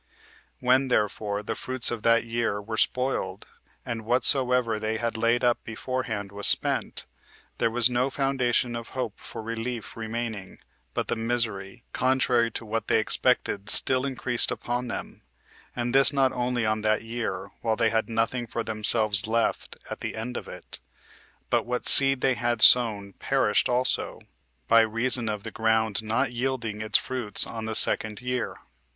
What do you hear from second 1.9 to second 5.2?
of that year were spoiled, and whatsoever they had